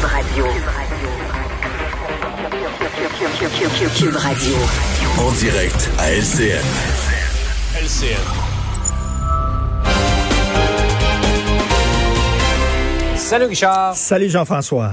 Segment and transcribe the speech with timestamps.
[0.00, 0.46] Cube Radio.
[3.94, 4.56] Cube Radio.
[5.18, 6.64] En direct à LCN.
[7.74, 8.16] LCN.
[13.16, 13.94] Salut Richard.
[13.94, 14.90] Salut Jean-François.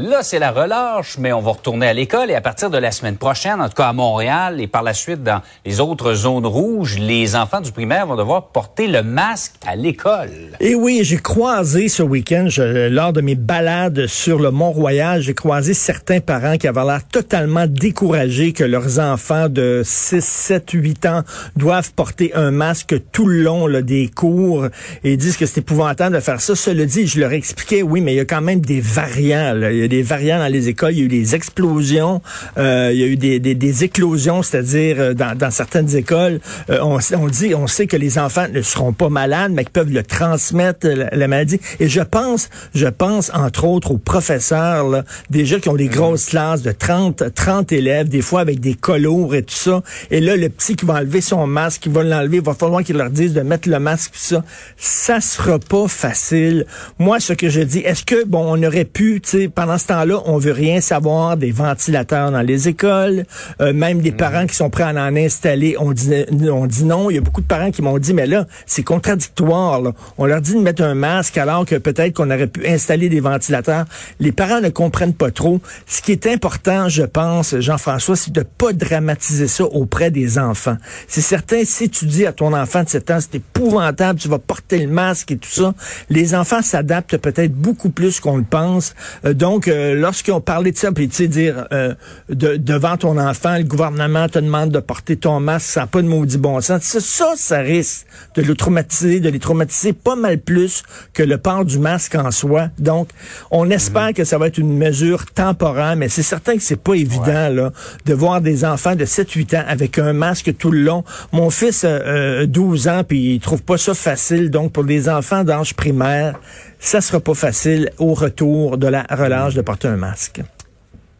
[0.00, 2.92] Là, c'est la relâche, mais on va retourner à l'école et à partir de la
[2.92, 6.46] semaine prochaine, en tout cas à Montréal et par la suite dans les autres zones
[6.46, 10.30] rouges, les enfants du primaire vont devoir porter le masque à l'école.
[10.60, 15.74] Et oui, j'ai croisé ce week-end, lors de mes balades sur le Mont-Royal, j'ai croisé
[15.74, 21.22] certains parents qui avaient l'air totalement découragés que leurs enfants de 6, 7, 8 ans
[21.56, 24.68] doivent porter un masque tout le long des cours
[25.02, 26.54] et disent que c'est épouvantable de faire ça.
[26.54, 29.56] Cela dit, je leur expliquais, oui, mais il y a quand même des variants.
[29.88, 32.22] Des variants dans les écoles, il y a eu des explosions,
[32.56, 36.40] euh, il y a eu des, des, des éclosions, c'est-à-dire euh, dans, dans, certaines écoles,
[36.70, 39.72] euh, on, on, dit, on sait que les enfants ne seront pas malades, mais qu'ils
[39.72, 41.60] peuvent le transmettre la, maladie.
[41.80, 45.92] Et je pense, je pense entre autres aux professeurs, là, déjà qui ont des mm.
[45.92, 49.82] grosses classes de 30, 30 élèves, des fois avec des colours et tout ça.
[50.10, 52.82] Et là, le petit qui va enlever son masque, qui va l'enlever, il va falloir
[52.82, 54.44] qu'il leur dise de mettre le masque, tout ça.
[54.76, 56.66] Ça sera pas facile.
[56.98, 59.86] Moi, ce que je dis, est-ce que bon, on aurait pu, tu sais, pendant ce
[59.86, 63.24] temps-là, on veut rien savoir des ventilateurs dans les écoles.
[63.60, 64.16] Euh, même des mm.
[64.16, 67.10] parents qui sont prêts à en installer, on dit, on dit non.
[67.10, 69.80] Il y a beaucoup de parents qui m'ont dit, mais là, c'est contradictoire.
[70.18, 73.20] On leur dit de mettre un masque alors que peut-être qu'on aurait pu installer des
[73.20, 73.84] ventilateurs.
[74.20, 75.60] Les parents ne comprennent pas trop.
[75.86, 80.76] Ce qui est important, je pense, Jean-François, c'est de pas dramatiser ça auprès des enfants.
[81.06, 84.38] C'est certain, si tu dis à ton enfant de 7 ans, c'est épouvantable, tu vas
[84.38, 85.74] porter le masque et tout ça,
[86.10, 88.94] les enfants s'adaptent peut-être beaucoup plus qu'on le pense.
[89.24, 91.94] Euh, donc, lorsqu'on parlait de ça, puis tu sais, dire euh,
[92.28, 96.02] de, devant ton enfant, le gouvernement te demande de porter ton masque, ça n'a pas
[96.02, 96.82] de maudit bon sens.
[96.82, 100.82] Ça, ça risque de le traumatiser, de les traumatiser pas mal plus
[101.12, 102.68] que le port du masque en soi.
[102.78, 103.08] Donc,
[103.50, 106.94] on espère que ça va être une mesure temporaire, mais c'est certain que c'est pas
[106.94, 107.72] évident là
[108.04, 111.04] de voir des enfants de 7-8 ans avec un masque tout le long.
[111.32, 114.50] Mon fils a euh, 12 ans, puis il trouve pas ça facile.
[114.50, 116.38] Donc, pour les enfants d'âge primaire,
[116.78, 120.40] ça sera pas facile au retour de la relâche de porter un masque.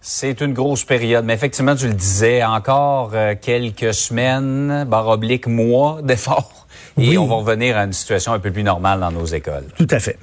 [0.00, 5.46] C'est une grosse période, mais effectivement, tu le disais, encore euh, quelques semaines, barre oblique,
[5.46, 6.66] mois d'efforts,
[6.96, 9.66] et on va revenir à une situation un peu plus normale dans nos écoles.
[9.76, 10.18] Tout à fait.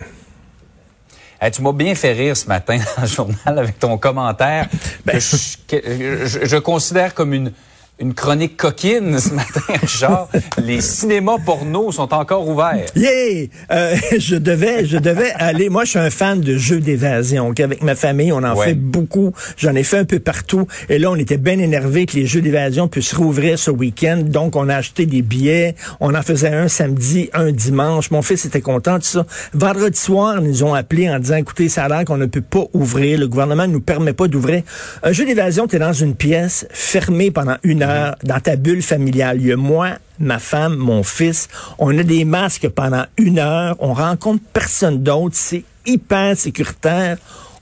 [1.52, 4.68] tu m'as bien fait rire ce matin dans le journal avec ton commentaire
[5.06, 5.20] ben,
[5.68, 5.78] que
[6.26, 7.52] je, considère comme une
[7.98, 10.28] une chronique coquine ce matin, Richard.
[10.62, 12.88] les cinémas porno sont encore ouverts.
[12.96, 13.48] Yeah!
[13.72, 15.70] Euh, je devais, je devais aller.
[15.70, 17.54] Moi, je suis un fan de jeux d'évasion.
[17.58, 19.32] Avec ma famille, on en fait beaucoup.
[19.58, 20.68] J'en ai fait un peu partout.
[20.90, 24.24] Et là, on était bien énervés que les jeux d'évasion puissent rouvrir ce week-end.
[24.26, 25.76] Donc, on a acheté des billets.
[26.02, 28.12] On en faisait un samedi, un dimanche.
[28.12, 29.26] Mon fils était content de ça.
[29.54, 32.42] Vendredi soir, ils nous ont appelé en disant, écoutez, ça a l'air qu'on ne peut
[32.42, 33.20] pas ouvrir.
[33.20, 34.64] Le gouvernement ne nous permet pas d'ouvrir.
[35.02, 37.85] Un jeu d'évasion, tu es dans une pièce fermée pendant une heure
[38.24, 39.38] dans ta bulle familiale.
[39.40, 41.48] Il y a moi, ma femme, mon fils.
[41.78, 43.76] On a des masques pendant une heure.
[43.80, 45.36] On rencontre personne d'autre.
[45.36, 47.18] C'est hyper sécuritaire.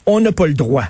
[0.06, 0.85] On n'a pas le droit.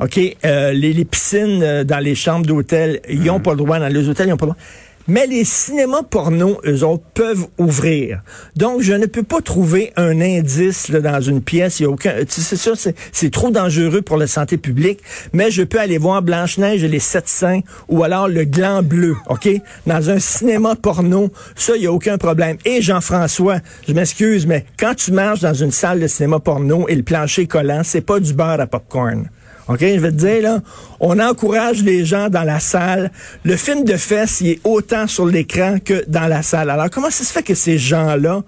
[0.00, 0.18] OK?
[0.44, 3.42] Euh, les, piscines euh, dans les chambres d'hôtel, ils n'ont mm.
[3.42, 3.78] pas le droit.
[3.78, 4.62] Dans les hôtels, ils n'ont pas le droit.
[5.06, 8.22] Mais les cinémas porno, eux autres, peuvent ouvrir.
[8.56, 11.80] Donc, je ne peux pas trouver un indice là, dans une pièce.
[11.80, 12.14] Il y a aucun.
[12.26, 12.72] C'est ça,
[13.12, 15.00] c'est trop dangereux pour la santé publique.
[15.32, 19.16] Mais je peux aller voir Blanche-Neige et les Sept Saints ou alors le Gland Bleu,
[19.28, 19.48] OK?
[19.86, 22.56] Dans un cinéma porno, ça, il n'y a aucun problème.
[22.64, 26.94] Et Jean-François, je m'excuse, mais quand tu marches dans une salle de cinéma porno et
[26.94, 29.28] le plancher collant, c'est pas du beurre à popcorn.
[29.68, 30.60] OK, je vais te dire, là,
[31.00, 33.10] on encourage les gens dans la salle.
[33.44, 36.68] Le film de fesses, il est autant sur l'écran que dans la salle.
[36.68, 38.42] Alors, comment ça se fait que ces gens-là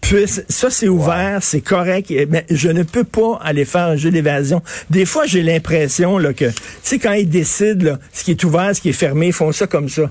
[0.00, 0.44] puissent...
[0.48, 4.62] Ça, c'est ouvert, c'est correct, mais je ne peux pas aller faire un jeu d'évasion.
[4.90, 8.44] Des fois, j'ai l'impression là, que, tu sais, quand ils décident là, ce qui est
[8.44, 10.08] ouvert, ce qui est fermé, ils font ça comme ça.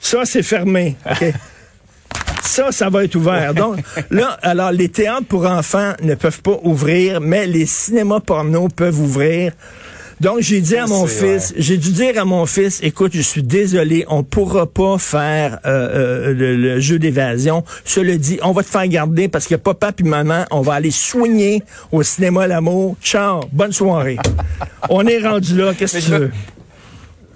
[0.00, 0.96] Ça, c'est fermé.
[1.08, 1.24] OK?
[2.44, 3.54] Ça, ça va être ouvert.
[3.54, 3.78] Donc,
[4.10, 9.00] là, alors, les théâtres pour enfants ne peuvent pas ouvrir, mais les cinémas porno peuvent
[9.00, 9.52] ouvrir.
[10.20, 13.42] Donc, j'ai dit à mon fils, j'ai dû dire à mon fils, écoute, je suis
[13.42, 17.64] désolé, on pourra pas faire euh, euh, le, jeu d'évasion.
[17.84, 20.92] Cela dit, on va te faire garder parce que papa puis maman, on va aller
[20.92, 22.96] soigner au cinéma L'amour.
[23.02, 24.18] Ciao, bonne soirée.
[24.88, 26.30] on est rendu là, qu'est-ce que tu veux?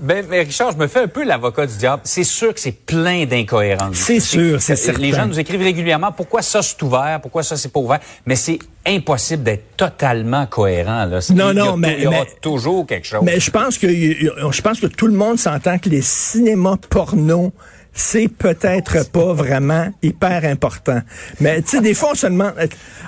[0.00, 2.02] Ben, mais Richard, je me fais un peu l'avocat du diable.
[2.04, 3.96] C'est sûr que c'est plein d'incohérences.
[3.96, 5.00] C'est sûr, c'est certain.
[5.00, 8.00] Les gens nous écrivent régulièrement pourquoi ça c'est ouvert, pourquoi ça c'est pas ouvert?
[8.26, 11.04] Mais c'est impossible d'être totalement cohérent.
[11.04, 11.20] Là.
[11.34, 13.20] Non, non, mais il y aura toujours quelque chose.
[13.22, 17.52] Mais je pense que je pense que tout le monde s'entend que les cinémas porno
[17.92, 21.00] c'est peut-être pas vraiment hyper important.
[21.40, 22.54] Mais tu sais, des fois, on se demande,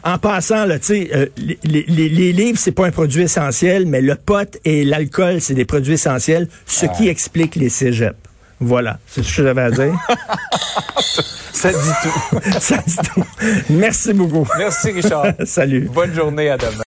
[0.04, 3.86] en passant, là, tu sais, euh, les, les, les, livres, c'est pas un produit essentiel,
[3.86, 8.16] mais le pot et l'alcool, c'est des produits essentiels, ce qui explique les cégeps.
[8.62, 9.94] Voilà, c'est ce que j'avais à dire?
[11.52, 12.40] Ça dit tout.
[12.60, 13.24] Ça dit tout.
[13.70, 14.46] Merci beaucoup.
[14.58, 15.26] Merci, Richard.
[15.44, 15.90] Salut.
[15.92, 16.70] Bonne journée, à demain.